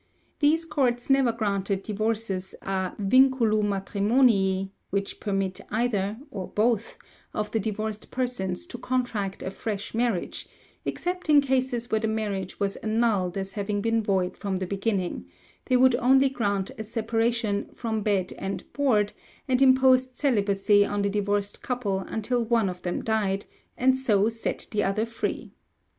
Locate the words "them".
22.81-23.03